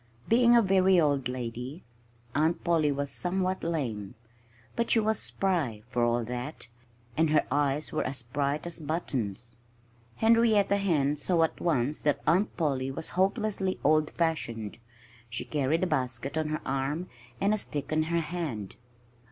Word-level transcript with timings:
Being 0.27 0.55
a 0.55 0.63
very 0.63 0.99
old 0.99 1.27
lady, 1.29 1.83
Aunt 2.33 2.63
Polly 2.63 2.91
was 2.91 3.11
somewhat 3.11 3.63
lame. 3.63 4.15
But 4.75 4.89
she 4.89 4.99
was 4.99 5.19
spry, 5.19 5.83
for 5.91 6.03
all 6.03 6.23
that. 6.25 6.67
And 7.15 7.29
her 7.29 7.45
eyes 7.51 7.91
were 7.91 8.01
as 8.03 8.23
bright 8.23 8.65
as 8.65 8.79
buttons. 8.79 9.53
Henrietta 10.15 10.77
Hen 10.77 11.17
saw 11.17 11.43
at 11.43 11.61
once 11.61 12.01
that 12.01 12.23
Aunt 12.25 12.57
Polly 12.57 12.89
was 12.89 13.09
hopelessly 13.09 13.79
old 13.83 14.09
fashioned. 14.09 14.79
She 15.29 15.45
carried 15.45 15.83
a 15.83 15.85
basket 15.85 16.35
on 16.35 16.47
her 16.49 16.61
arm, 16.65 17.07
and 17.39 17.53
a 17.53 17.59
stick 17.59 17.91
in 17.91 18.01
her 18.09 18.21
hand. 18.21 18.77